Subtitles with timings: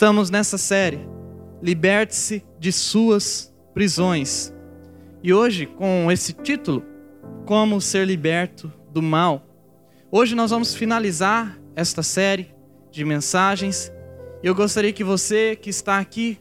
[0.00, 1.06] Estamos nessa série,
[1.62, 4.50] Liberte-se de suas prisões.
[5.22, 6.82] E hoje, com esse título,
[7.44, 9.46] Como ser liberto do mal.
[10.10, 12.50] Hoje nós vamos finalizar esta série
[12.90, 13.92] de mensagens.
[14.42, 16.40] E eu gostaria que você que está aqui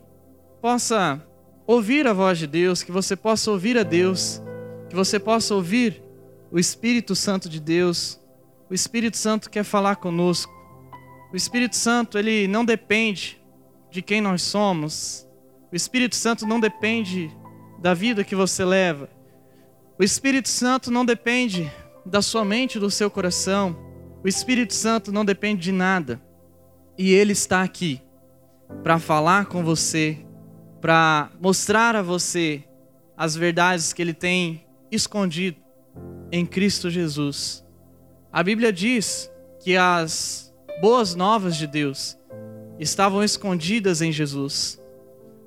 [0.62, 1.22] possa
[1.68, 4.42] ouvir a voz de Deus, que você possa ouvir a Deus,
[4.88, 6.02] que você possa ouvir
[6.50, 8.22] o Espírito Santo de Deus.
[8.70, 10.50] O Espírito Santo quer falar conosco.
[11.34, 13.39] O Espírito Santo, ele não depende
[13.90, 15.28] de quem nós somos.
[15.72, 17.32] O Espírito Santo não depende
[17.80, 19.10] da vida que você leva.
[19.98, 21.72] O Espírito Santo não depende
[22.06, 23.78] da sua mente, do seu coração.
[24.24, 26.22] O Espírito Santo não depende de nada.
[26.98, 28.02] E ele está aqui
[28.84, 30.18] para falar com você,
[30.82, 32.64] para mostrar a você
[33.16, 35.58] as verdades que ele tem escondido
[36.32, 37.66] em Cristo Jesus.
[38.32, 42.19] A Bíblia diz que as boas novas de Deus
[42.80, 44.82] estavam escondidas em Jesus.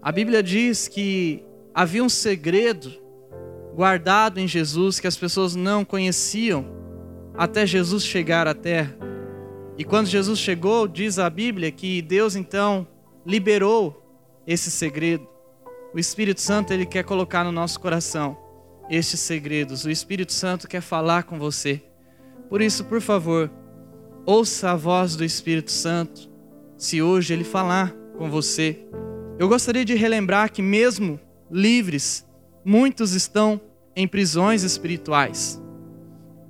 [0.01, 1.43] A Bíblia diz que
[1.75, 2.93] havia um segredo
[3.75, 6.67] guardado em Jesus que as pessoas não conheciam
[7.35, 8.97] até Jesus chegar à terra.
[9.79, 12.87] E quando Jesus chegou, diz a Bíblia que Deus então
[13.25, 14.03] liberou
[14.47, 15.27] esse segredo.
[15.95, 18.37] O Espírito Santo ele quer colocar no nosso coração
[18.91, 19.85] estes segredos.
[19.85, 21.83] O Espírito Santo quer falar com você.
[22.49, 23.51] Por isso, por favor,
[24.27, 26.29] ouça a voz do Espírito Santo,
[26.83, 28.85] se hoje ele falar com você.
[29.39, 32.27] Eu gostaria de relembrar que, mesmo livres,
[32.65, 33.61] muitos estão
[33.95, 35.63] em prisões espirituais.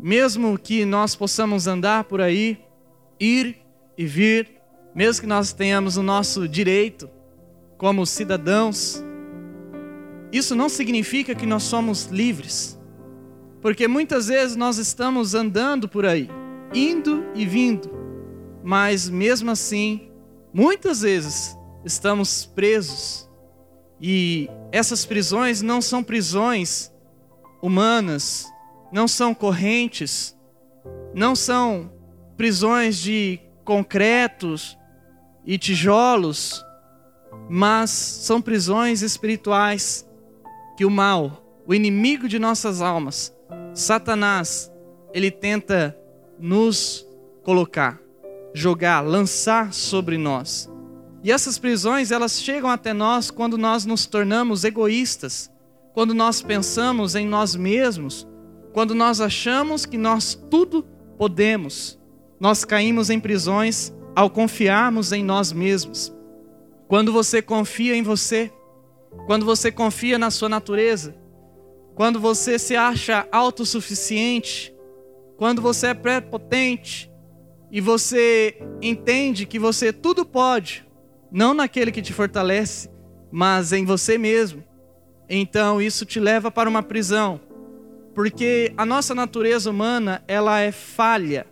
[0.01, 2.59] Mesmo que nós possamos andar por aí,
[3.21, 3.59] ir
[3.97, 4.53] e vir,
[4.95, 7.11] mesmo que nós tenhamos o nosso direito
[7.77, 9.05] como cidadãos,
[10.33, 12.81] isso não significa que nós somos livres.
[13.61, 16.31] Porque muitas vezes nós estamos andando por aí,
[16.73, 17.91] indo e vindo,
[18.65, 20.09] mas mesmo assim,
[20.53, 23.29] muitas vezes estamos presos.
[24.01, 26.93] E essas prisões não são prisões
[27.63, 28.47] humanas,
[28.93, 30.37] não são correntes,
[31.15, 31.91] não são
[32.37, 34.77] prisões de concretos
[35.47, 36.65] e tijolos,
[37.49, 40.09] mas são prisões espirituais
[40.77, 43.33] que o mal, o inimigo de nossas almas,
[43.75, 44.71] Satanás,
[45.13, 45.97] ele tenta
[46.39, 47.07] nos
[47.45, 48.01] colocar,
[48.55, 50.71] jogar, lançar sobre nós.
[51.23, 55.51] E essas prisões, elas chegam até nós quando nós nos tornamos egoístas,
[55.95, 58.27] quando nós pensamos em nós mesmos,
[58.73, 60.85] quando nós achamos que nós tudo
[61.17, 61.99] podemos.
[62.41, 66.13] Nós caímos em prisões ao confiarmos em nós mesmos.
[66.89, 68.53] Quando você confia em você,
[69.27, 71.15] quando você confia na sua natureza,
[71.95, 74.75] quando você se acha autossuficiente,
[75.37, 77.12] quando você é prepotente
[77.73, 80.87] e você entende que você tudo pode,
[81.31, 82.91] não naquele que te fortalece,
[83.31, 84.63] mas em você mesmo.
[85.27, 87.41] Então isso te leva para uma prisão,
[88.15, 91.47] porque a nossa natureza humana, ela é falha.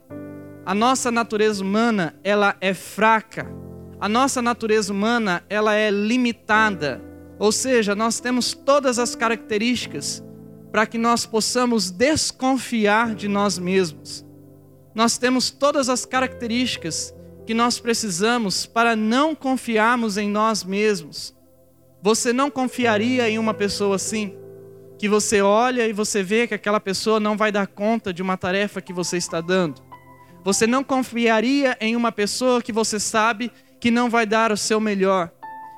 [0.67, 3.51] A nossa natureza humana, ela é fraca.
[3.99, 7.03] A nossa natureza humana, ela é limitada.
[7.39, 10.23] Ou seja, nós temos todas as características
[10.71, 14.29] para que nós possamos desconfiar de nós mesmos.
[14.95, 17.15] Nós temos todas as características
[17.47, 21.35] que nós precisamos para não confiarmos em nós mesmos.
[22.03, 24.37] Você não confiaria em uma pessoa assim?
[24.99, 28.37] Que você olha e você vê que aquela pessoa não vai dar conta de uma
[28.37, 29.83] tarefa que você está dando.
[30.45, 34.81] Você não confiaria em uma pessoa que você sabe que não vai dar o seu
[34.81, 35.31] melhor.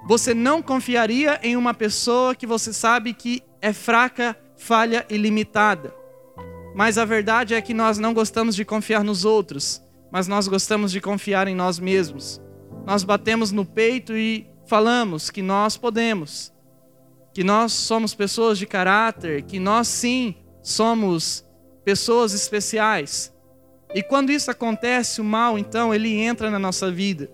[0.06, 6.01] Você não confiaria em uma pessoa que você sabe que é fraca, falha e limitada.
[6.74, 10.90] Mas a verdade é que nós não gostamos de confiar nos outros, mas nós gostamos
[10.90, 12.40] de confiar em nós mesmos.
[12.86, 16.52] Nós batemos no peito e falamos que nós podemos,
[17.34, 21.44] que nós somos pessoas de caráter, que nós sim somos
[21.84, 23.32] pessoas especiais.
[23.94, 27.30] E quando isso acontece, o mal então ele entra na nossa vida.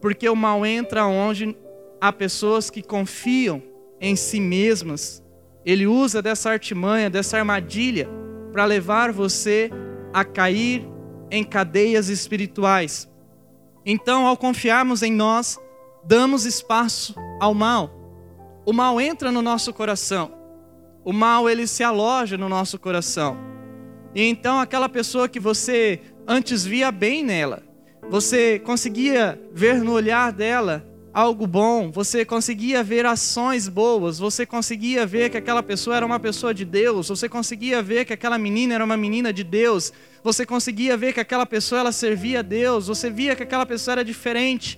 [0.00, 1.56] Porque o mal entra onde
[2.00, 3.62] há pessoas que confiam
[4.00, 5.22] em si mesmas.
[5.64, 8.08] Ele usa dessa artimanha, dessa armadilha,
[8.54, 9.68] para levar você
[10.12, 10.88] a cair
[11.28, 13.10] em cadeias espirituais.
[13.84, 15.58] Então, ao confiarmos em nós,
[16.04, 17.90] damos espaço ao mal.
[18.64, 20.30] O mal entra no nosso coração.
[21.04, 23.36] O mal ele se aloja no nosso coração.
[24.14, 27.60] E então aquela pessoa que você antes via bem nela,
[28.08, 35.06] você conseguia ver no olhar dela algo bom, você conseguia ver ações boas, você conseguia
[35.06, 38.74] ver que aquela pessoa era uma pessoa de Deus, você conseguia ver que aquela menina
[38.74, 39.92] era uma menina de Deus,
[40.24, 43.92] você conseguia ver que aquela pessoa ela servia a Deus, você via que aquela pessoa
[43.92, 44.76] era diferente.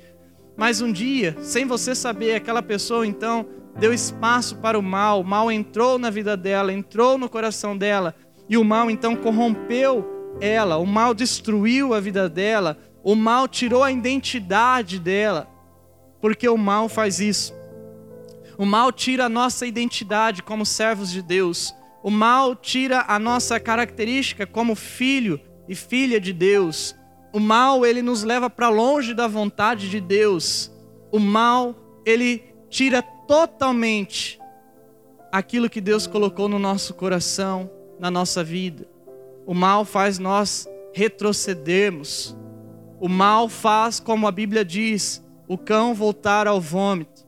[0.59, 3.47] Mas um dia, sem você saber, aquela pessoa então
[3.79, 8.15] deu espaço para o mal, o mal entrou na vida dela, entrou no coração dela,
[8.47, 13.83] e o mal então corrompeu ela, o mal destruiu a vida dela, o mal tirou
[13.83, 15.56] a identidade dela,
[16.27, 17.55] porque o mal faz isso.
[18.59, 21.73] O mal tira a nossa identidade como servos de Deus.
[22.03, 26.97] O mal tira a nossa característica como filho e filha de Deus.
[27.33, 30.69] O mal, ele nos leva para longe da vontade de Deus.
[31.13, 34.41] O mal, ele tira totalmente
[35.31, 37.71] aquilo que Deus colocou no nosso coração,
[38.01, 38.85] na nossa vida.
[39.47, 42.37] O mal faz nós retrocedermos.
[42.99, 47.27] O mal faz, como a Bíblia diz, o cão voltar ao vômito.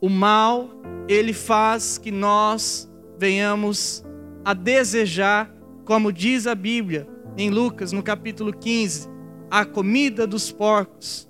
[0.00, 0.68] O mal,
[1.08, 4.04] ele faz que nós venhamos
[4.44, 5.50] a desejar,
[5.84, 7.06] como diz a Bíblia
[7.36, 9.08] em Lucas, no capítulo 15,
[9.50, 11.28] a comida dos porcos,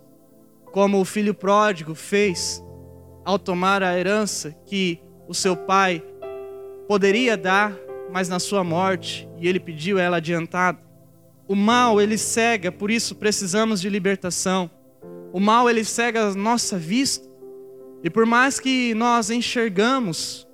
[0.66, 2.62] como o filho pródigo fez
[3.24, 6.02] ao tomar a herança que o seu pai
[6.86, 7.72] poderia dar,
[8.12, 10.78] mas na sua morte, e ele pediu ela adiantada.
[11.48, 14.70] O mal, ele cega, por isso precisamos de libertação.
[15.34, 17.28] O mal, ele cega a nossa vista.
[18.04, 20.46] E por mais que nós enxergamos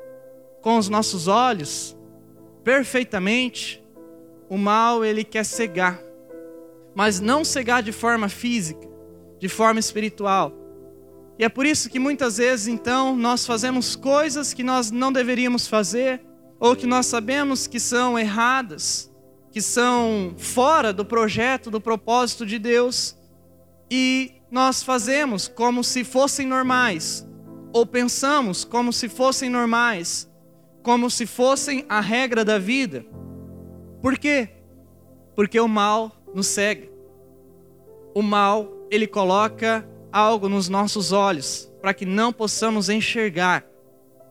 [0.63, 1.95] com os nossos olhos
[2.65, 3.85] perfeitamente,
[4.49, 6.03] o mal, ele quer cegar.
[6.95, 8.89] Mas não cegar de forma física,
[9.39, 10.55] de forma espiritual.
[11.39, 15.69] E é por isso que muitas vezes, então, nós fazemos coisas que nós não deveríamos
[15.69, 16.23] fazer,
[16.59, 19.13] ou que nós sabemos que são erradas,
[19.53, 23.15] que são fora do projeto, do propósito de Deus,
[23.91, 27.27] e nós fazemos como se fossem normais,
[27.73, 30.29] ou pensamos como se fossem normais,
[30.83, 33.05] como se fossem a regra da vida.
[34.03, 34.49] Por quê?
[35.37, 36.89] Porque o mal nos cega.
[38.15, 43.65] O mal, ele coloca algo nos nossos olhos para que não possamos enxergar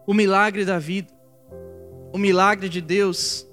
[0.05, 1.13] o milagre da vida,
[2.11, 3.47] o milagre de Deus,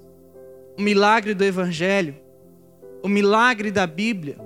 [0.77, 2.15] o milagre do Evangelho,
[3.01, 4.37] o milagre da Bíblia,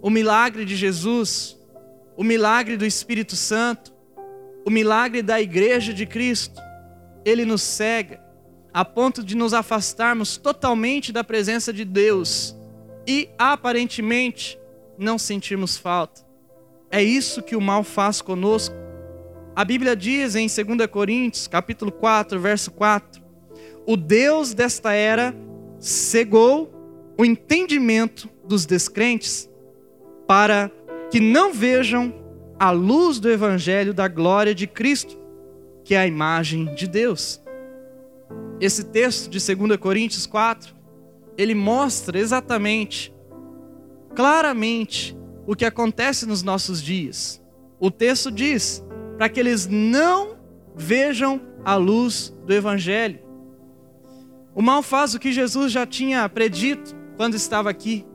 [0.00, 1.55] o milagre de Jesus,
[2.16, 3.92] o milagre do Espírito Santo,
[4.64, 6.60] o milagre da Igreja de Cristo.
[7.24, 8.20] Ele nos cega
[8.72, 12.56] a ponto de nos afastarmos totalmente da presença de Deus
[13.06, 14.58] e aparentemente
[14.98, 16.26] não sentirmos falta.
[16.90, 18.74] É isso que o mal faz conosco.
[19.54, 23.22] A Bíblia diz em 2 Coríntios, capítulo 4, verso 4:
[23.86, 25.34] O Deus desta era
[25.78, 26.72] cegou
[27.18, 29.48] o entendimento dos descrentes
[30.26, 30.70] para
[31.10, 32.14] que não vejam
[32.58, 35.18] a luz do evangelho da glória de Cristo,
[35.84, 37.40] que é a imagem de Deus.
[38.60, 40.74] Esse texto de 2 Coríntios 4,
[41.36, 43.14] ele mostra exatamente,
[44.14, 45.16] claramente,
[45.46, 47.42] o que acontece nos nossos dias.
[47.78, 48.82] O texto diz:
[49.16, 50.36] para que eles não
[50.74, 53.20] vejam a luz do Evangelho.
[54.54, 58.06] O mal faz o que Jesus já tinha predito quando estava aqui.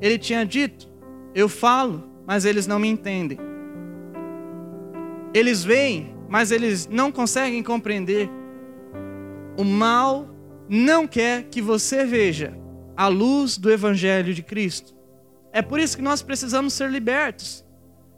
[0.00, 0.88] Ele tinha dito:
[1.34, 3.38] Eu falo, mas eles não me entendem.
[5.34, 8.30] Eles veem, mas eles não conseguem compreender.
[9.56, 10.28] O mal
[10.68, 12.56] não quer que você veja
[12.96, 14.94] a luz do Evangelho de Cristo.
[15.52, 17.64] É por isso que nós precisamos ser libertos.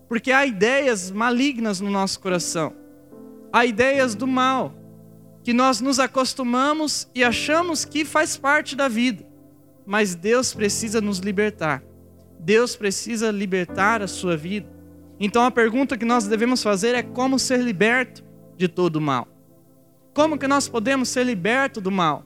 [0.09, 2.75] Porque há ideias malignas no nosso coração.
[3.53, 4.75] Há ideias do mal
[5.43, 9.27] que nós nos acostumamos e achamos que faz parte da vida.
[9.85, 11.83] Mas Deus precisa nos libertar.
[12.39, 14.69] Deus precisa libertar a sua vida.
[15.19, 18.25] Então a pergunta que nós devemos fazer é como ser liberto
[18.57, 19.29] de todo o mal.
[20.13, 22.25] Como que nós podemos ser libertos do mal?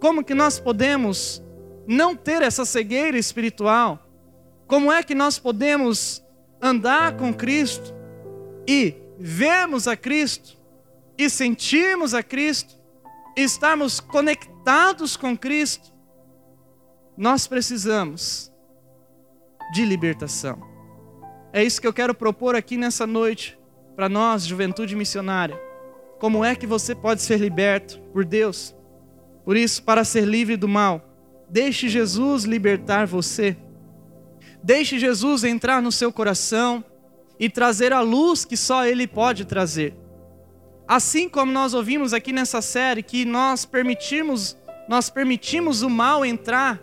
[0.00, 1.42] Como que nós podemos
[1.86, 4.06] não ter essa cegueira espiritual?
[4.66, 6.22] Como é que nós podemos
[6.60, 7.94] andar com Cristo
[8.68, 10.56] e vermos a Cristo
[11.16, 12.78] e sentirmos a Cristo
[13.36, 15.92] e estarmos conectados com Cristo?
[17.16, 18.52] Nós precisamos
[19.72, 20.60] de libertação.
[21.52, 23.58] É isso que eu quero propor aqui nessa noite
[23.96, 25.60] para nós, juventude missionária.
[26.18, 28.74] Como é que você pode ser liberto por Deus?
[29.44, 31.02] Por isso, para ser livre do mal,
[31.48, 33.56] deixe Jesus libertar você.
[34.62, 36.84] Deixe Jesus entrar no seu coração
[37.38, 39.94] e trazer a luz que só Ele pode trazer.
[40.86, 44.56] Assim como nós ouvimos aqui nessa série que nós permitimos,
[44.88, 46.80] nós permitimos o mal entrar,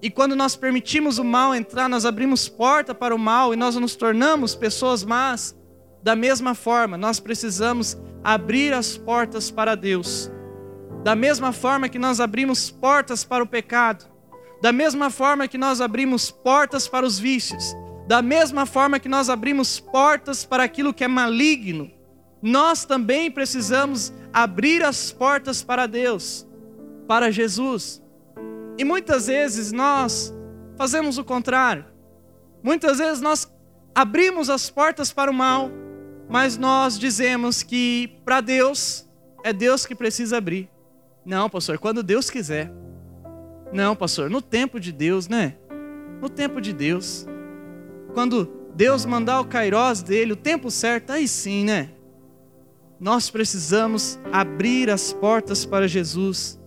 [0.00, 3.74] e quando nós permitimos o mal entrar, nós abrimos porta para o mal e nós
[3.76, 5.56] nos tornamos pessoas más.
[6.02, 10.30] Da mesma forma, nós precisamos abrir as portas para Deus.
[11.02, 14.06] Da mesma forma que nós abrimos portas para o pecado,
[14.62, 17.74] da mesma forma que nós abrimos portas para os vícios,
[18.08, 21.90] Da mesma forma que nós abrimos portas para aquilo que é maligno,
[22.40, 26.48] nós também precisamos abrir as portas para Deus,
[27.06, 28.02] para Jesus.
[28.78, 30.32] E muitas vezes nós
[30.76, 31.84] fazemos o contrário.
[32.62, 33.52] Muitas vezes nós
[33.92, 35.70] abrimos as portas para o mal,
[36.28, 39.04] mas nós dizemos que para Deus
[39.42, 40.70] é Deus que precisa abrir.
[41.24, 42.72] Não, pastor, quando Deus quiser.
[43.72, 45.56] Não, pastor, no tempo de Deus, né?
[46.20, 47.26] No tempo de Deus.
[48.14, 51.90] Quando Deus mandar o kairós dele, o tempo certo, aí sim, né?
[53.00, 56.57] Nós precisamos abrir as portas para Jesus.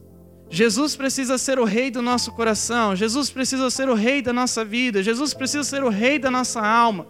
[0.53, 2.93] Jesus precisa ser o rei do nosso coração.
[2.93, 5.01] Jesus precisa ser o rei da nossa vida.
[5.01, 7.07] Jesus precisa ser o rei da nossa alma.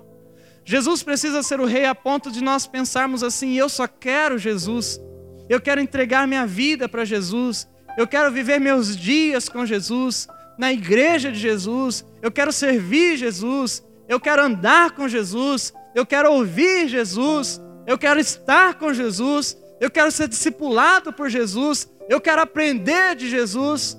[0.63, 5.01] Jesus precisa ser o rei a ponto de nós pensarmos assim: eu só quero Jesus.
[5.49, 7.67] Eu quero entregar minha vida para Jesus.
[7.97, 12.05] Eu quero viver meus dias com Jesus, na igreja de Jesus.
[12.21, 13.83] Eu quero servir Jesus.
[14.07, 15.73] Eu quero andar com Jesus.
[15.95, 17.59] Eu quero ouvir Jesus.
[17.87, 19.57] Eu quero estar com Jesus.
[19.79, 21.89] Eu quero ser discipulado por Jesus.
[22.09, 23.97] Eu quero aprender de Jesus.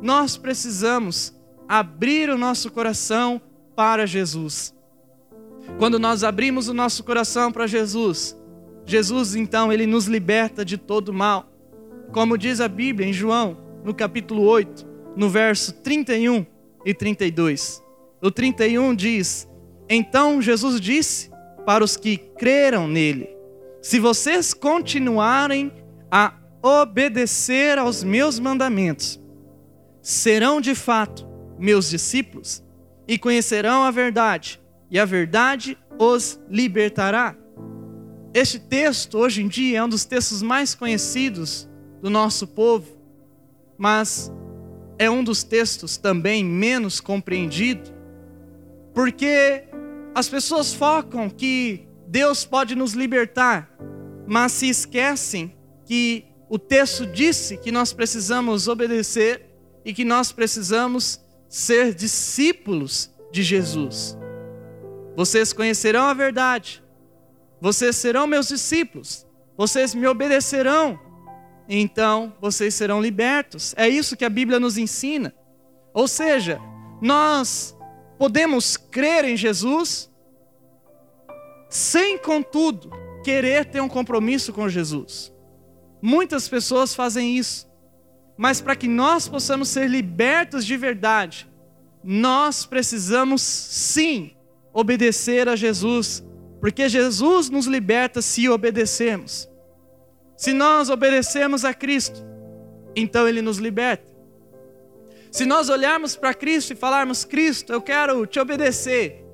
[0.00, 1.34] Nós precisamos
[1.68, 3.40] abrir o nosso coração
[3.74, 4.74] para Jesus.
[5.78, 8.36] Quando nós abrimos o nosso coração para Jesus,
[8.86, 11.52] Jesus então ele nos liberta de todo mal.
[12.10, 16.46] Como diz a Bíblia em João, no capítulo 8, no verso 31
[16.84, 17.82] e 32.
[18.22, 19.48] O 31 diz:
[19.88, 21.30] Então Jesus disse
[21.66, 23.28] para os que creram nele:
[23.82, 25.70] Se vocês continuarem
[26.10, 29.20] a obedecer aos meus mandamentos,
[30.02, 31.26] serão de fato
[31.58, 32.62] meus discípulos
[33.06, 34.60] e conhecerão a verdade,
[34.90, 37.36] e a verdade os libertará.
[38.32, 41.68] Este texto, hoje em dia, é um dos textos mais conhecidos
[42.00, 42.96] do nosso povo,
[43.76, 44.32] mas
[44.98, 47.90] é um dos textos também menos compreendido,
[48.92, 49.64] porque
[50.14, 53.70] as pessoas focam que Deus pode nos libertar,
[54.26, 55.54] mas se esquecem
[55.86, 59.44] que o texto disse que nós precisamos obedecer
[59.84, 64.16] e que nós precisamos ser discípulos de Jesus.
[65.16, 66.82] Vocês conhecerão a verdade,
[67.60, 69.26] vocês serão meus discípulos,
[69.56, 70.98] vocês me obedecerão,
[71.68, 73.74] então vocês serão libertos.
[73.76, 75.34] É isso que a Bíblia nos ensina.
[75.92, 76.60] Ou seja,
[77.02, 77.76] nós
[78.18, 80.10] podemos crer em Jesus
[81.68, 82.90] sem, contudo,
[83.22, 85.32] querer ter um compromisso com Jesus.
[86.00, 87.68] Muitas pessoas fazem isso,
[88.36, 91.48] mas para que nós possamos ser libertos de verdade,
[92.04, 94.32] nós precisamos sim
[94.72, 96.24] obedecer a Jesus,
[96.60, 99.48] porque Jesus nos liberta se obedecermos.
[100.36, 102.24] Se nós obedecemos a Cristo,
[102.94, 104.06] então Ele nos liberta.
[105.32, 109.24] Se nós olharmos para Cristo e falarmos: Cristo, eu quero te obedecer,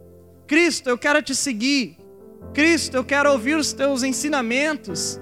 [0.46, 1.98] Cristo, eu quero te seguir,
[2.52, 5.20] Cristo, eu quero ouvir os teus ensinamentos,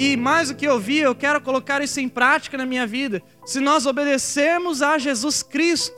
[0.00, 3.22] e mais do que ouvir, eu quero colocar isso em prática na minha vida.
[3.44, 5.94] Se nós obedecermos a Jesus Cristo,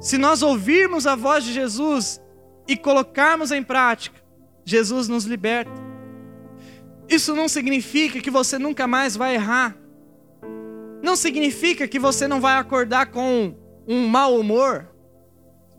[0.00, 2.18] se nós ouvirmos a voz de Jesus
[2.66, 4.18] e colocarmos em prática,
[4.64, 5.70] Jesus nos liberta.
[7.06, 9.76] Isso não significa que você nunca mais vai errar.
[11.02, 13.54] Não significa que você não vai acordar com
[13.86, 14.88] um mau humor,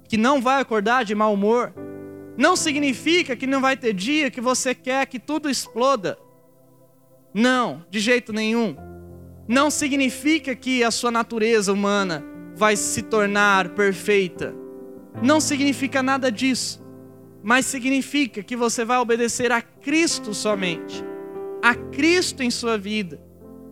[0.07, 1.73] que não vai acordar de mau humor.
[2.37, 6.15] Não significa que não vai ter dia que você quer que tudo exploda.
[7.37, 8.75] Não, de jeito nenhum.
[9.47, 12.23] Não significa que a sua natureza humana
[12.55, 14.67] vai se tornar perfeita
[15.21, 16.81] não significa nada disso,
[17.43, 21.03] mas significa que você vai obedecer a Cristo somente,
[21.61, 23.19] a Cristo em sua vida,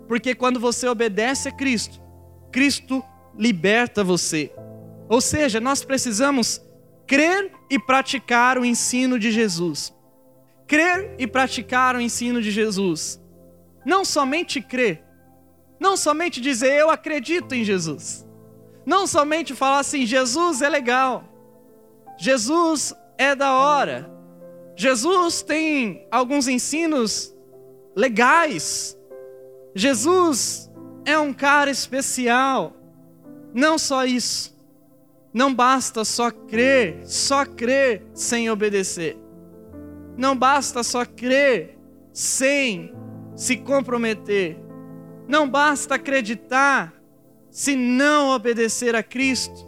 [0.08, 2.02] porque quando você obedece a Cristo,
[2.52, 3.04] Cristo
[3.38, 4.52] liberta você.
[5.08, 6.62] Ou seja, nós precisamos
[7.06, 9.94] crer e praticar o ensino de Jesus.
[10.68, 13.22] Crer e praticar o ensino de Jesus.
[13.86, 15.04] Não somente crer,
[15.80, 18.26] não somente dizer eu acredito em Jesus.
[18.86, 21.24] Não somente falar assim, Jesus é legal.
[22.18, 24.10] Jesus é da hora.
[24.76, 27.36] Jesus tem alguns ensinos
[27.96, 28.98] legais.
[29.74, 30.72] Jesus
[31.06, 32.74] é um cara especial.
[33.54, 34.56] Não só isso.
[35.34, 39.18] Não basta só crer, só crer sem obedecer.
[40.18, 41.78] Não basta só crer
[42.14, 42.94] sem
[43.36, 44.58] se comprometer.
[45.28, 46.94] Não basta acreditar
[47.50, 49.66] se não obedecer a Cristo.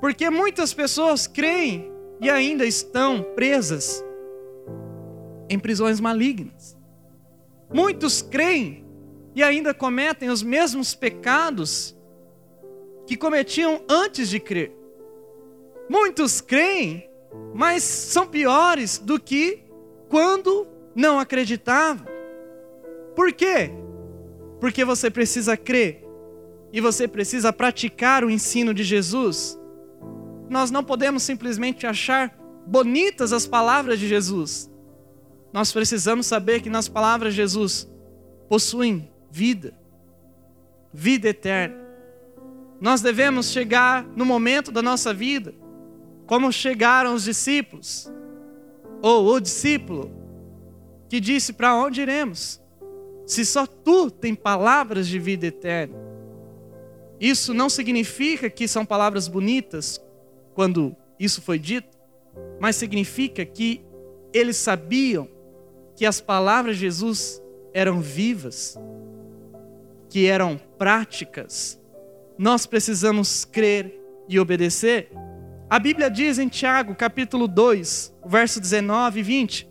[0.00, 1.90] Porque muitas pessoas creem
[2.20, 4.04] e ainda estão presas
[5.48, 6.76] em prisões malignas.
[7.72, 8.84] Muitos creem
[9.34, 11.96] e ainda cometem os mesmos pecados
[13.06, 14.72] que cometiam antes de crer.
[15.88, 17.08] Muitos creem,
[17.54, 19.64] mas são piores do que
[20.08, 22.15] quando não acreditavam.
[23.16, 23.70] Por quê?
[24.60, 26.04] Porque você precisa crer
[26.70, 29.58] e você precisa praticar o ensino de Jesus.
[30.50, 34.70] Nós não podemos simplesmente achar bonitas as palavras de Jesus.
[35.52, 37.88] Nós precisamos saber que nas palavras de Jesus
[38.48, 39.72] possuem vida,
[40.92, 41.76] vida eterna.
[42.78, 45.54] Nós devemos chegar no momento da nossa vida,
[46.26, 48.12] como chegaram os discípulos,
[49.00, 50.12] ou o discípulo,
[51.08, 52.60] que disse: Para onde iremos?
[53.26, 55.96] Se só tu tem palavras de vida eterna.
[57.20, 60.00] Isso não significa que são palavras bonitas
[60.54, 61.98] quando isso foi dito,
[62.60, 63.84] mas significa que
[64.32, 65.28] eles sabiam
[65.96, 67.42] que as palavras de Jesus
[67.72, 68.78] eram vivas,
[70.08, 71.80] que eram práticas.
[72.38, 75.10] Nós precisamos crer e obedecer.
[75.68, 79.68] A Bíblia diz em Tiago, capítulo 2, verso 19 e 20,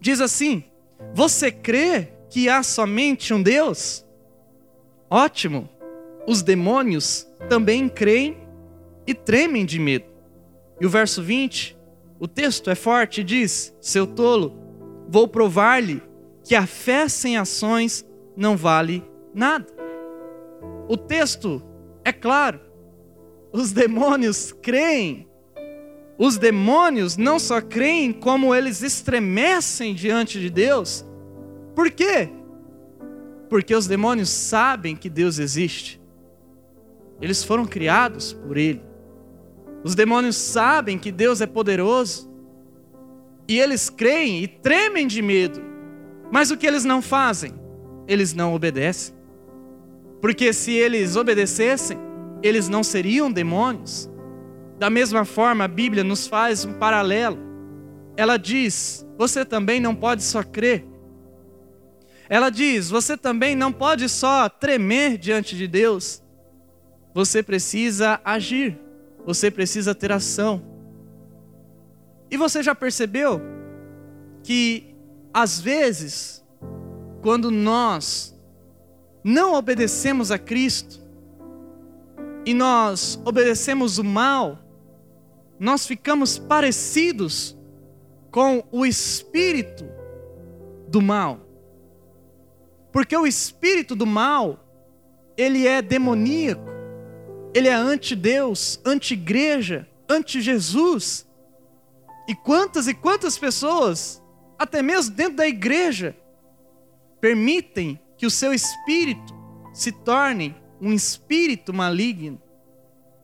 [0.00, 0.64] diz assim:
[1.14, 4.06] Você crê que há somente um Deus?
[5.10, 5.68] Ótimo!
[6.26, 8.36] Os demônios também creem
[9.06, 10.04] e tremem de medo.
[10.80, 11.76] E o verso 20,
[12.20, 14.54] o texto é forte e diz: Seu tolo,
[15.08, 16.02] vou provar-lhe
[16.44, 18.04] que a fé sem ações
[18.36, 19.02] não vale
[19.34, 19.66] nada.
[20.88, 21.62] O texto
[22.04, 22.60] é claro.
[23.52, 25.28] Os demônios creem.
[26.18, 31.04] Os demônios não só creem, como eles estremecem diante de Deus.
[31.78, 32.28] Por quê?
[33.48, 36.02] Porque os demônios sabem que Deus existe.
[37.20, 38.82] Eles foram criados por Ele.
[39.84, 42.28] Os demônios sabem que Deus é poderoso.
[43.46, 45.62] E eles creem e tremem de medo.
[46.32, 47.54] Mas o que eles não fazem?
[48.08, 49.14] Eles não obedecem.
[50.20, 51.96] Porque se eles obedecessem,
[52.42, 54.10] eles não seriam demônios.
[54.80, 57.38] Da mesma forma, a Bíblia nos faz um paralelo.
[58.16, 60.97] Ela diz: você também não pode só crer.
[62.28, 66.22] Ela diz: você também não pode só tremer diante de Deus.
[67.14, 68.78] Você precisa agir.
[69.24, 70.62] Você precisa ter ação.
[72.30, 73.40] E você já percebeu
[74.42, 74.94] que,
[75.32, 76.44] às vezes,
[77.22, 78.38] quando nós
[79.24, 81.00] não obedecemos a Cristo
[82.44, 84.58] e nós obedecemos o mal,
[85.58, 87.56] nós ficamos parecidos
[88.30, 89.84] com o espírito
[90.88, 91.47] do mal.
[92.98, 94.58] Porque o espírito do mal,
[95.36, 96.68] ele é demoníaco,
[97.54, 101.24] ele é anti-Deus, anti-igreja, anti-Jesus.
[102.26, 104.20] E quantas e quantas pessoas,
[104.58, 106.16] até mesmo dentro da igreja,
[107.20, 109.32] permitem que o seu espírito
[109.72, 112.42] se torne um espírito maligno,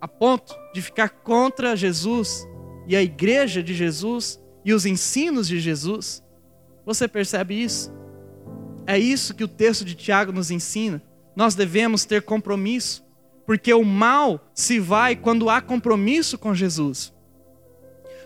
[0.00, 2.46] a ponto de ficar contra Jesus
[2.86, 6.22] e a igreja de Jesus e os ensinos de Jesus.
[6.86, 8.03] Você percebe isso?
[8.86, 11.02] É isso que o texto de Tiago nos ensina.
[11.34, 13.04] Nós devemos ter compromisso,
[13.46, 17.12] porque o mal se vai quando há compromisso com Jesus.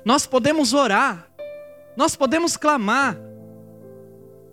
[0.04, 1.28] Nós podemos orar,
[1.96, 3.18] nós podemos clamar.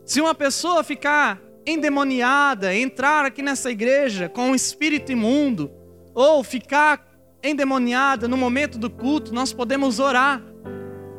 [0.06, 5.72] Se uma pessoa ficar endemoniada, entrar aqui nessa igreja com um espírito imundo,
[6.14, 7.06] ou ficar
[7.44, 10.42] endemoniada no momento do culto, nós podemos orar.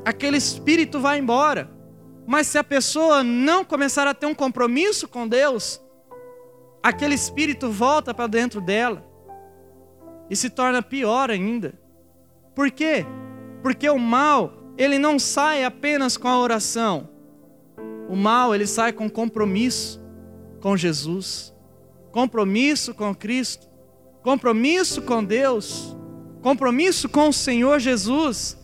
[0.05, 1.76] Aquele espírito vai embora.
[2.27, 5.81] Mas se a pessoa não começar a ter um compromisso com Deus,
[6.83, 9.05] aquele espírito volta para dentro dela
[10.29, 11.75] e se torna pior ainda.
[12.55, 13.07] Por quê?
[13.62, 17.09] Porque o mal, ele não sai apenas com a oração.
[18.09, 20.05] O mal, ele sai com compromisso
[20.61, 21.55] com Jesus,
[22.11, 23.69] compromisso com Cristo,
[24.23, 25.97] compromisso com Deus,
[26.43, 28.57] compromisso com o Senhor Jesus,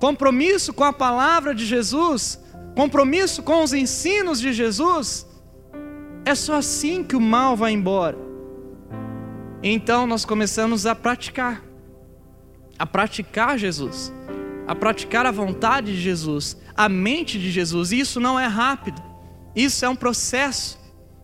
[0.00, 2.40] compromisso com a palavra de Jesus,
[2.78, 5.26] compromisso com os ensinos de Jesus.
[6.24, 8.16] É só assim que o mal vai embora.
[9.60, 11.60] Então nós começamos a praticar,
[12.78, 14.12] a praticar Jesus,
[14.64, 17.90] a praticar a vontade de Jesus, a mente de Jesus.
[17.90, 19.02] E isso não é rápido,
[19.56, 20.78] isso é um processo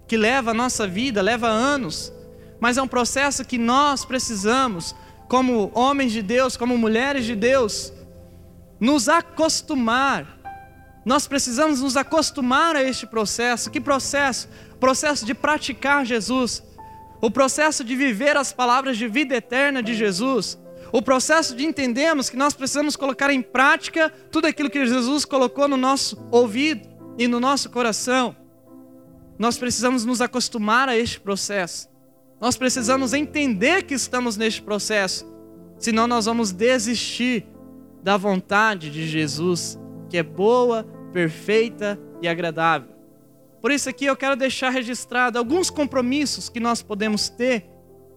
[0.09, 2.13] que leva a nossa vida, leva anos,
[2.59, 4.93] mas é um processo que nós precisamos,
[5.29, 7.93] como homens de Deus, como mulheres de Deus,
[8.81, 10.44] nos acostumar.
[11.05, 13.71] Nós precisamos nos acostumar a este processo.
[13.71, 14.49] Que processo?
[14.73, 16.63] O processo de praticar Jesus,
[17.21, 20.59] o processo de viver as palavras de vida eterna de Jesus,
[20.93, 25.67] o processo de entendermos que nós precisamos colocar em prática tudo aquilo que Jesus colocou
[25.69, 26.89] no nosso ouvido
[27.19, 28.37] e no nosso coração.
[29.39, 31.89] Nós precisamos nos acostumar a este processo.
[32.41, 35.33] Nós precisamos entender que estamos neste processo.
[35.79, 37.47] senão nós vamos desistir
[38.03, 42.89] da vontade de Jesus, que é boa, perfeita e agradável.
[43.63, 47.67] Por isso aqui eu quero deixar registrado alguns compromissos que nós podemos ter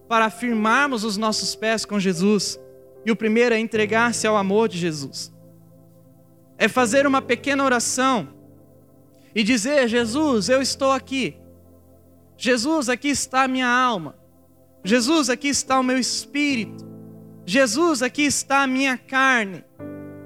[0.08, 2.58] para afirmarmos os nossos pés com Jesus.
[3.06, 5.32] E o primeiro é entregar-se ao amor de Jesus.
[6.58, 8.28] É fazer uma pequena oração
[9.34, 11.36] e dizer: Jesus, eu estou aqui.
[12.36, 14.16] Jesus, aqui está a minha alma.
[14.84, 16.84] Jesus, aqui está o meu espírito.
[17.46, 19.64] Jesus, aqui está a minha carne.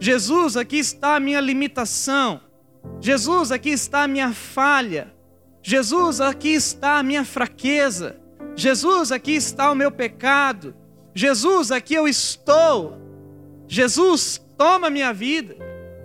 [0.01, 2.41] Jesus, aqui está a minha limitação.
[3.01, 5.12] Jesus, aqui está a minha falha.
[5.62, 8.21] Jesus, aqui está a minha fraqueza.
[8.57, 10.75] Jesus, aqui está o meu pecado.
[11.14, 12.99] Jesus, aqui eu estou.
[13.68, 15.57] Jesus, toma minha vida.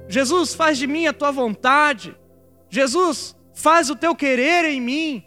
[0.08, 2.16] Jesus, faz de mim a tua vontade.
[2.70, 5.24] Jesus, faz o teu querer em mim.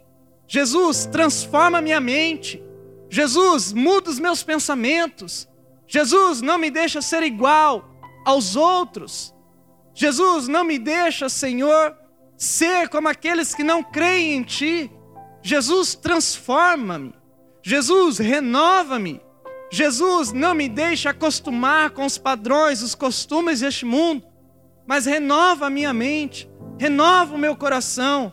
[0.46, 2.62] Jesus, transforma minha mente.
[3.08, 5.48] Jesus, muda os meus pensamentos.
[5.86, 7.90] Jesus, não me deixa ser igual
[8.24, 9.34] aos outros.
[9.94, 11.96] Jesus, não me deixa, Senhor,
[12.36, 14.90] ser como aqueles que não creem em Ti.
[15.42, 17.14] Jesus, transforma-me.
[17.62, 19.20] Jesus, renova-me.
[19.70, 24.26] Jesus, não me deixa acostumar com os padrões, os costumes deste mundo,
[24.86, 28.32] mas renova a minha mente, renova o meu coração.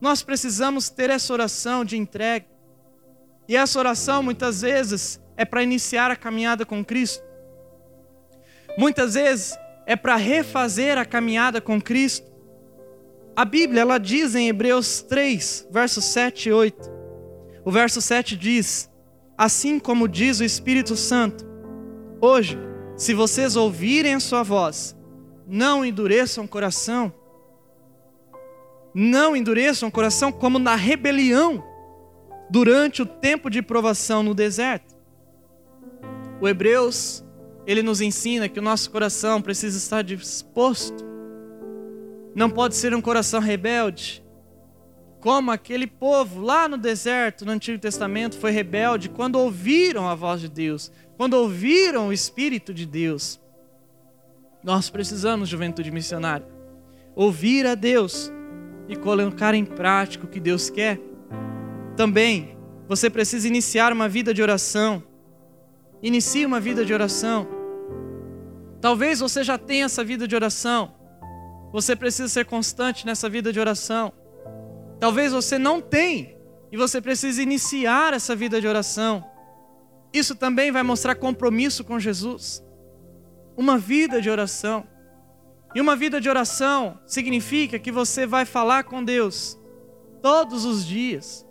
[0.00, 2.46] Nós precisamos ter essa oração de entrega.
[3.48, 7.24] E essa oração, muitas vezes, é para iniciar a caminhada com Cristo.
[8.78, 9.56] Muitas vezes
[9.90, 12.30] é para refazer a caminhada com Cristo.
[13.34, 16.88] A Bíblia ela diz em Hebreus 3, versos 7 e 8.
[17.64, 18.88] O verso 7 diz:
[19.36, 21.44] Assim como diz o Espírito Santo,
[22.20, 22.56] hoje,
[22.96, 24.96] se vocês ouvirem a sua voz,
[25.44, 27.12] não endureçam o coração.
[28.94, 31.64] Não endureçam o coração como na rebelião
[32.48, 34.94] durante o tempo de provação no deserto.
[36.40, 37.24] O Hebreus
[37.70, 41.04] ele nos ensina que o nosso coração precisa estar disposto.
[42.34, 44.24] Não pode ser um coração rebelde,
[45.20, 50.40] como aquele povo lá no deserto, no Antigo Testamento, foi rebelde quando ouviram a voz
[50.40, 53.40] de Deus, quando ouviram o Espírito de Deus.
[54.64, 56.48] Nós precisamos, juventude missionária,
[57.14, 58.32] ouvir a Deus
[58.88, 60.98] e colocar em prática o que Deus quer.
[61.96, 65.04] Também, você precisa iniciar uma vida de oração.
[66.02, 67.59] Inicie uma vida de oração.
[68.80, 70.94] Talvez você já tenha essa vida de oração.
[71.72, 74.12] Você precisa ser constante nessa vida de oração.
[74.98, 76.36] Talvez você não tenha
[76.72, 79.24] e você precisa iniciar essa vida de oração.
[80.12, 82.64] Isso também vai mostrar compromisso com Jesus.
[83.56, 84.86] Uma vida de oração.
[85.74, 89.58] E uma vida de oração significa que você vai falar com Deus
[90.20, 91.46] todos os dias.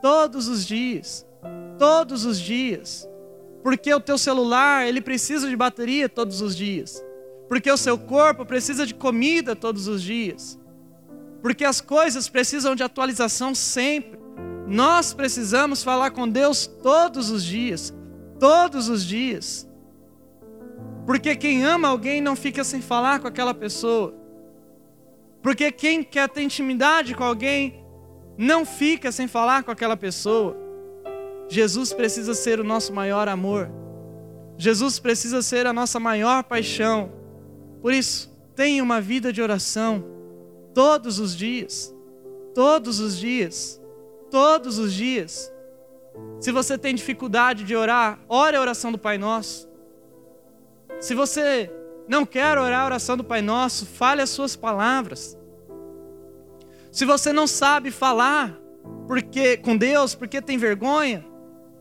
[0.00, 1.26] Todos os dias.
[1.78, 3.08] Todos os dias.
[3.62, 7.04] Porque o teu celular, ele precisa de bateria todos os dias.
[7.48, 10.58] Porque o seu corpo precisa de comida todos os dias.
[11.42, 14.18] Porque as coisas precisam de atualização sempre.
[14.66, 17.94] Nós precisamos falar com Deus todos os dias.
[18.38, 19.68] Todos os dias.
[21.06, 24.12] Porque quem ama alguém não fica sem falar com aquela pessoa.
[25.40, 27.84] Porque quem quer ter intimidade com alguém
[28.36, 30.65] não fica sem falar com aquela pessoa.
[31.48, 33.70] Jesus precisa ser o nosso maior amor.
[34.58, 37.12] Jesus precisa ser a nossa maior paixão.
[37.80, 40.04] Por isso, tenha uma vida de oração
[40.74, 41.94] todos os dias.
[42.54, 43.80] Todos os dias.
[44.30, 45.52] Todos os dias.
[46.40, 49.68] Se você tem dificuldade de orar, ore a oração do Pai Nosso.
[50.98, 51.70] Se você
[52.08, 55.36] não quer orar a oração do Pai Nosso, fale as suas palavras.
[56.90, 58.58] Se você não sabe falar
[59.06, 61.24] porque com Deus, porque tem vergonha,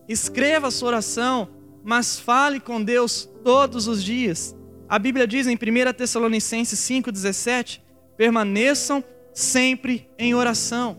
[0.08, 1.50] Escreva a sua oração,
[1.84, 4.56] mas fale com Deus todos os dias.
[4.88, 7.82] A Bíblia diz em 1 Tessalonicenses 5,17:
[8.16, 10.98] permaneçam sempre em oração.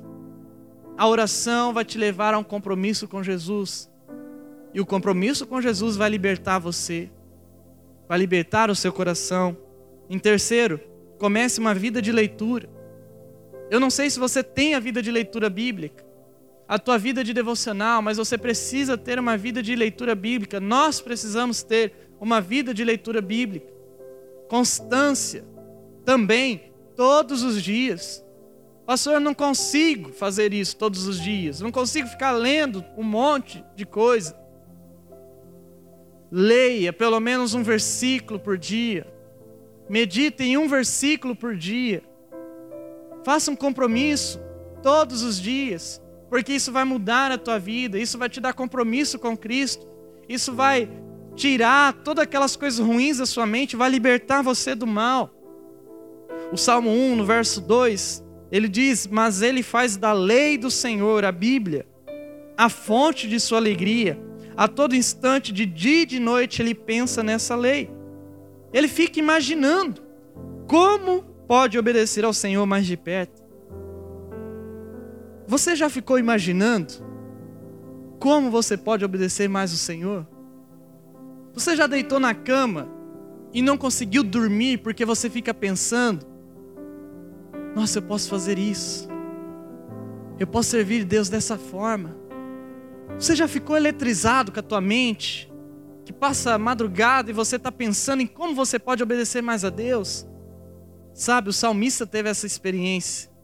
[0.99, 3.91] A oração vai te levar a um compromisso com Jesus.
[4.73, 7.11] E o compromisso com Jesus vai libertar você,
[8.09, 9.57] vai libertar o seu coração.
[10.09, 10.81] Em terceiro,
[11.19, 12.69] comece uma vida de leitura.
[13.71, 16.05] Eu não sei se você tem a vida de leitura bíblica,
[16.69, 20.59] a tua vida de devocional, mas você precisa ter uma vida de leitura bíblica.
[20.59, 23.73] Nós precisamos ter uma vida de leitura bíblica.
[24.49, 25.45] Constância
[26.05, 28.25] também, todos os dias.
[28.85, 31.61] Pastor, eu não consigo fazer isso todos os dias.
[31.61, 34.37] Não consigo ficar lendo um monte de coisa.
[36.31, 39.07] Leia pelo menos um versículo por dia.
[39.89, 42.03] Medite em um versículo por dia.
[43.25, 44.41] Faça um compromisso
[44.83, 49.19] todos os dias porque isso vai mudar a tua vida, isso vai te dar compromisso
[49.19, 49.87] com Cristo,
[50.29, 50.89] isso vai
[51.35, 55.31] tirar todas aquelas coisas ruins da sua mente, vai libertar você do mal.
[56.53, 61.25] O Salmo 1, no verso 2, ele diz: Mas ele faz da lei do Senhor,
[61.25, 61.87] a Bíblia,
[62.57, 64.21] a fonte de sua alegria.
[64.57, 67.91] A todo instante, de dia e de noite, ele pensa nessa lei.
[68.73, 70.03] Ele fica imaginando
[70.67, 73.46] como pode obedecer ao Senhor mais de perto.
[75.47, 76.95] Você já ficou imaginando
[78.19, 80.27] como você pode obedecer mais o Senhor?
[81.55, 82.89] Você já deitou na cama
[83.53, 86.27] e não conseguiu dormir porque você fica pensando:
[87.75, 89.09] nossa, eu posso fazer isso,
[90.39, 92.17] eu posso servir Deus dessa forma.
[93.19, 95.51] Você já ficou eletrizado com a tua mente,
[96.05, 99.71] que passa a madrugada e você está pensando em como você pode obedecer mais a
[99.71, 100.27] Deus?
[101.15, 103.36] Sabe, o salmista teve essa experiência.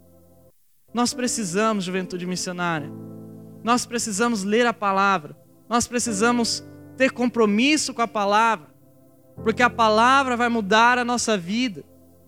[0.93, 2.91] Nós precisamos, juventude missionária.
[3.65, 5.37] Nós precisamos ler a palavra.
[5.69, 6.65] Nós precisamos
[6.97, 8.67] ter compromisso com a palavra.
[9.43, 11.85] Porque a palavra vai mudar a nossa vida.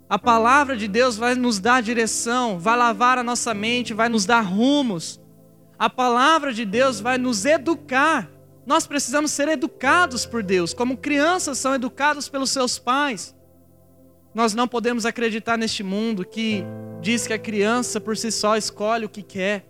[0.08, 4.24] A palavra de Deus vai nos dar direção, vai lavar a nossa mente, vai nos
[4.24, 5.20] dar rumos.
[5.78, 8.30] A palavra de Deus vai nos educar.
[8.66, 13.33] Nós precisamos ser educados por Deus, como crianças são educados pelos seus pais.
[14.34, 16.64] Nós não podemos acreditar neste mundo que
[17.00, 19.64] diz que a criança por si só escolhe o que quer.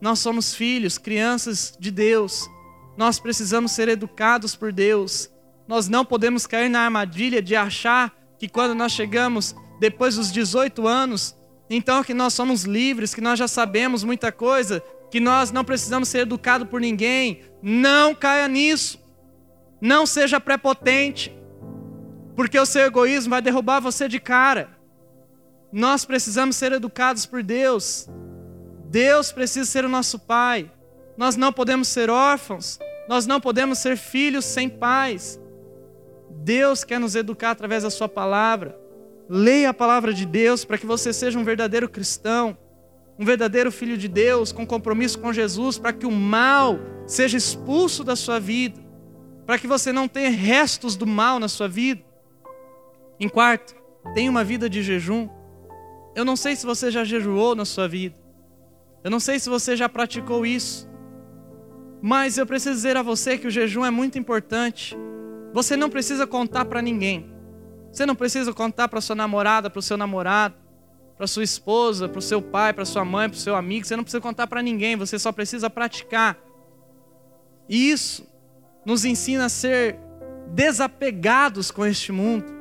[0.00, 2.48] Nós somos filhos, crianças de Deus.
[2.96, 5.30] Nós precisamos ser educados por Deus.
[5.68, 10.88] Nós não podemos cair na armadilha de achar que quando nós chegamos depois dos 18
[10.88, 11.36] anos,
[11.70, 16.08] então que nós somos livres, que nós já sabemos muita coisa, que nós não precisamos
[16.08, 17.42] ser educados por ninguém.
[17.62, 18.98] Não caia nisso.
[19.80, 21.32] Não seja prepotente,
[22.38, 24.68] porque o seu egoísmo vai derrubar você de cara.
[25.72, 28.08] Nós precisamos ser educados por Deus.
[28.84, 30.70] Deus precisa ser o nosso Pai.
[31.16, 32.78] Nós não podemos ser órfãos.
[33.08, 35.40] Nós não podemos ser filhos sem pais.
[36.30, 38.78] Deus quer nos educar através da Sua palavra.
[39.28, 42.56] Leia a palavra de Deus para que você seja um verdadeiro cristão,
[43.18, 48.04] um verdadeiro filho de Deus, com compromisso com Jesus, para que o mal seja expulso
[48.04, 48.80] da sua vida,
[49.44, 52.06] para que você não tenha restos do mal na sua vida.
[53.20, 53.74] Em quarto,
[54.14, 55.28] tenha uma vida de jejum.
[56.14, 58.16] Eu não sei se você já jejuou na sua vida.
[59.02, 60.88] Eu não sei se você já praticou isso.
[62.00, 64.96] Mas eu preciso dizer a você que o jejum é muito importante.
[65.52, 67.28] Você não precisa contar para ninguém.
[67.90, 70.54] Você não precisa contar para sua namorada, para o seu namorado,
[71.16, 73.86] para sua esposa, para o seu pai, para sua mãe, para o seu amigo.
[73.86, 74.94] Você não precisa contar para ninguém.
[74.96, 76.38] Você só precisa praticar.
[77.68, 78.26] E isso
[78.84, 79.98] nos ensina a ser
[80.54, 82.57] desapegados com este mundo.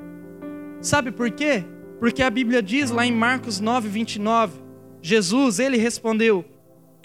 [0.81, 1.63] Sabe por quê?
[1.99, 4.61] Porque a Bíblia diz lá em Marcos 9, 29,
[5.01, 6.45] Jesus, ele respondeu: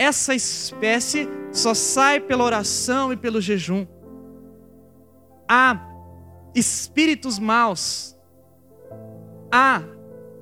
[0.03, 3.87] essa espécie só sai pela oração e pelo jejum.
[5.49, 5.79] Há
[6.55, 8.17] espíritos maus,
[9.51, 9.83] há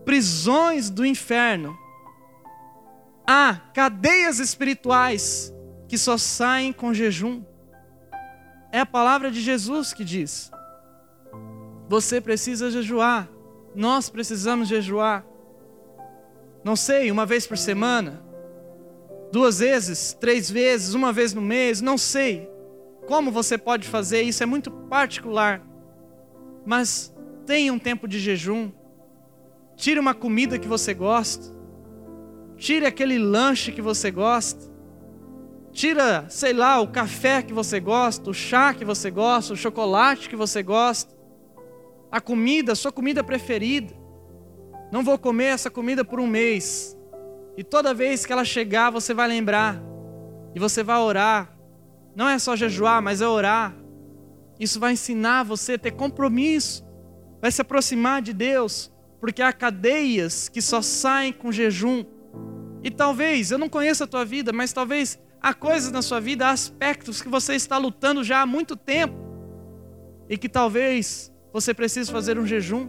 [0.05, 1.77] prisões do inferno,
[3.27, 5.53] há cadeias espirituais
[5.89, 7.45] que só saem com jejum.
[8.73, 10.51] É a palavra de Jesus que diz:
[11.91, 13.29] você precisa jejuar.
[13.75, 15.27] Nós precisamos jejuar.
[16.63, 18.23] Não sei, uma vez por semana,
[19.33, 22.49] duas vezes, três vezes, uma vez no mês, não sei.
[23.09, 25.67] Como você pode fazer isso é muito particular.
[26.65, 27.13] Mas
[27.45, 28.71] tenha um tempo de jejum.
[29.75, 31.53] Tire uma comida que você gosta.
[32.57, 34.71] Tire aquele lanche que você gosta.
[35.73, 40.29] Tira, sei lá, o café que você gosta, o chá que você gosta, o chocolate
[40.29, 41.19] que você gosta
[42.11, 43.95] a comida, a sua comida preferida.
[44.91, 46.97] Não vou comer essa comida por um mês.
[47.57, 49.81] E toda vez que ela chegar, você vai lembrar.
[50.55, 51.57] E você vai orar.
[52.17, 53.77] Não é só jejuar, mas é orar.
[54.59, 56.85] Isso vai ensinar você a ter compromisso.
[57.41, 58.91] Vai se aproximar de Deus.
[59.21, 62.05] Porque há cadeias que só saem com jejum.
[62.83, 66.47] E talvez, eu não conheço a tua vida, mas talvez há coisas na sua vida,
[66.47, 69.15] há aspectos que você está lutando já há muito tempo.
[70.29, 72.89] E que talvez você precisa fazer um jejum,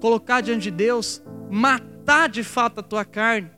[0.00, 3.50] colocar diante de Deus, matar de fato a tua carne,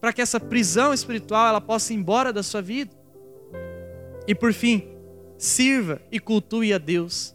[0.00, 2.94] para que essa prisão espiritual ela possa ir embora da sua vida.
[4.26, 4.88] E por fim,
[5.38, 7.34] sirva e cultue a Deus.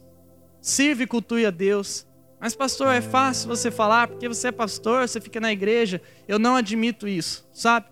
[0.60, 2.06] Sirva e cultue a Deus.
[2.40, 6.00] Mas, pastor, é fácil você falar porque você é pastor, você fica na igreja.
[6.26, 7.86] Eu não admito isso, sabe?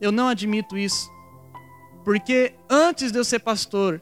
[0.00, 1.10] Eu não admito isso.
[2.04, 4.00] Porque antes de eu ser pastor,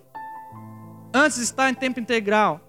[1.12, 2.61] antes de estar em tempo integral,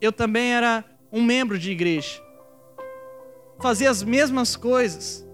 [0.00, 2.20] eu também era um membro de igreja.
[3.60, 5.26] Fazia as mesmas coisas.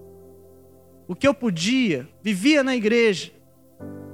[1.07, 3.31] O que eu podia, vivia na igreja.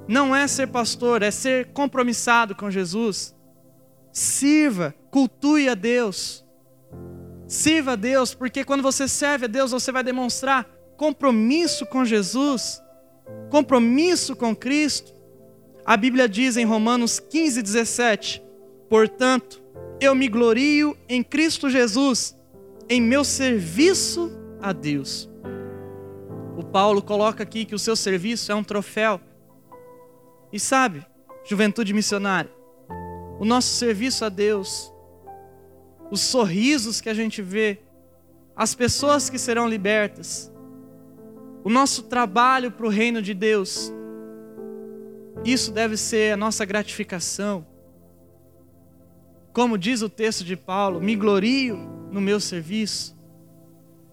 [0.08, 3.34] Não é ser pastor, é ser compromissado com Jesus.
[4.12, 6.46] Sirva, cultue a Deus.
[7.48, 12.82] Sirva a Deus, porque quando você serve a Deus, você vai demonstrar compromisso com Jesus,
[13.50, 15.13] compromisso com Cristo.
[15.86, 18.44] A Bíblia diz em Romanos 15, 17:
[18.89, 19.62] Portanto,
[20.04, 22.38] eu me glorio em Cristo Jesus,
[22.89, 25.30] em meu serviço a Deus.
[26.58, 29.20] O Paulo coloca aqui que o seu serviço é um troféu.
[30.52, 31.06] E sabe,
[31.46, 32.52] juventude missionária,
[33.39, 34.94] o nosso serviço a Deus,
[36.12, 37.80] os sorrisos que a gente vê,
[38.56, 40.52] as pessoas que serão libertas,
[41.63, 43.92] o nosso trabalho para o reino de Deus,
[45.44, 47.73] isso deve ser a nossa gratificação.
[49.54, 51.78] Como diz o texto de Paulo, me glorio
[52.12, 53.16] no meu serviço.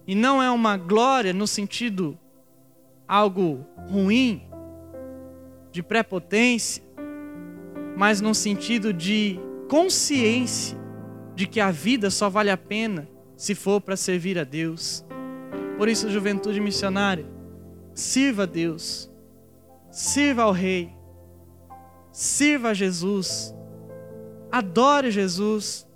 [0.05, 2.17] E não é uma glória no sentido
[3.07, 4.43] algo ruim,
[5.71, 6.83] de prepotência,
[7.97, 10.77] mas no sentido de consciência
[11.35, 15.03] de que a vida só vale a pena se for para servir a Deus.
[15.77, 17.25] Por isso, juventude missionária,
[17.95, 19.09] sirva a Deus,
[19.89, 20.93] sirva ao Rei,
[22.11, 23.55] sirva a Jesus,
[24.51, 25.87] adore Jesus.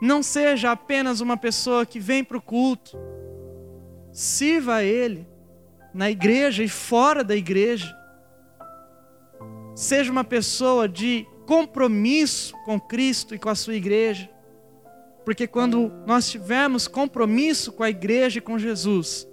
[0.00, 2.96] Não seja apenas uma pessoa que vem para o culto,
[4.12, 5.26] sirva a Ele
[5.92, 7.94] na igreja e fora da igreja.
[9.74, 14.28] Seja uma pessoa de compromisso com Cristo e com a sua igreja.
[15.24, 19.28] Porque quando nós tivermos compromisso com a igreja e com Jesus,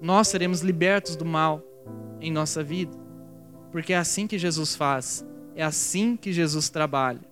[0.00, 1.62] nós seremos libertos do mal
[2.20, 2.96] em nossa vida.
[3.70, 7.31] Porque é assim que Jesus faz, é assim que Jesus trabalha.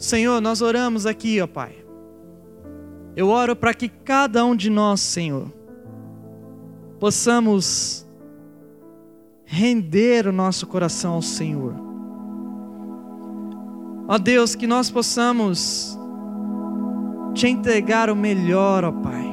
[0.00, 1.74] Senhor, nós oramos aqui, ó Pai.
[3.14, 5.52] Eu oro para que cada um de nós, Senhor,
[6.98, 8.06] possamos
[9.44, 11.74] render o nosso coração ao Senhor.
[14.08, 15.98] Ó Deus, que nós possamos
[17.34, 19.30] te entregar o melhor, ó Pai.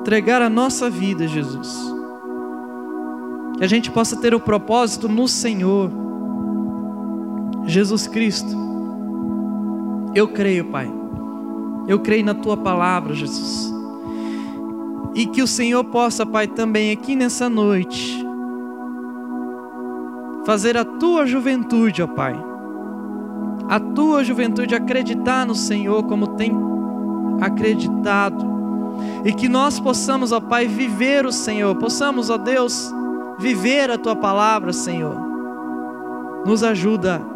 [0.00, 1.76] Entregar a nossa vida, Jesus.
[3.58, 5.90] Que a gente possa ter o propósito no Senhor,
[7.64, 8.56] Jesus Cristo.
[10.14, 10.90] Eu creio, Pai.
[11.86, 13.72] Eu creio na tua palavra, Jesus.
[15.14, 18.24] E que o Senhor possa, Pai, também aqui nessa noite,
[20.44, 22.34] fazer a tua juventude, ó Pai,
[23.68, 26.52] a tua juventude acreditar no Senhor como tem
[27.40, 28.52] acreditado,
[29.24, 32.92] e que nós possamos, ó Pai, viver o Senhor, possamos, ó Deus,
[33.38, 35.16] viver a tua palavra, Senhor.
[36.46, 37.31] Nos ajuda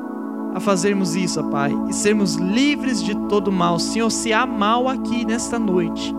[0.56, 3.78] a fazermos isso, Pai, e sermos livres de todo mal.
[3.78, 6.14] Senhor, se há mal aqui nesta noite,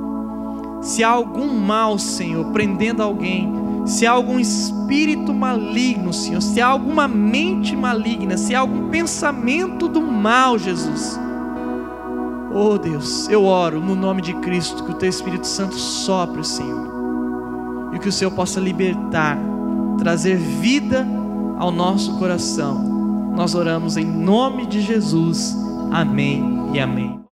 [0.80, 3.52] se há algum mal, Senhor, prendendo alguém,
[3.88, 9.88] se há algum espírito maligno, Senhor, se há alguma mente maligna, se há algum pensamento
[9.88, 11.20] do mal, Jesus.
[12.54, 17.92] Oh Deus, eu oro no nome de Cristo que o Teu Espírito Santo sopre, Senhor,
[17.92, 19.36] e que o Senhor possa libertar,
[19.98, 21.08] trazer vida
[21.58, 22.97] ao nosso coração.
[23.38, 25.56] Nós oramos em nome de Jesus.
[25.92, 27.17] Amém e amém.